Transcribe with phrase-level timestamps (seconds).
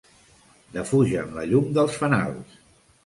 [0.77, 2.61] Defugen la llum dels fanals.